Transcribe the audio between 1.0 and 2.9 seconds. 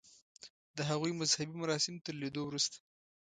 مذهبي مراسم تر لیدو وروسته.